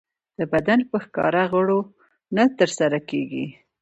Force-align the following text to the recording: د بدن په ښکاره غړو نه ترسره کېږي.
د 0.37 0.39
بدن 0.53 0.79
په 0.89 0.97
ښکاره 1.03 1.43
غړو 1.51 1.79
نه 2.35 2.43
ترسره 2.59 2.99
کېږي. 3.09 3.45